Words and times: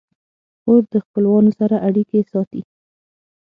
خور 0.61 0.83
د 0.93 0.95
خپلوانو 1.05 1.51
سره 1.59 1.75
اړیکې 1.87 2.19
ساتي. 2.31 2.61